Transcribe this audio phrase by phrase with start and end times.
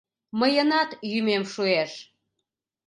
[0.39, 1.91] —Мыйынат йӱмем шуэш…